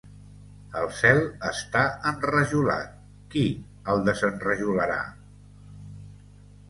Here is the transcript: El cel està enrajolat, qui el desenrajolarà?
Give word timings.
El 0.79 0.87
cel 0.99 1.19
està 1.49 1.83
enrajolat, 2.13 2.95
qui 3.35 3.45
el 3.95 4.03
desenrajolarà? 4.09 5.01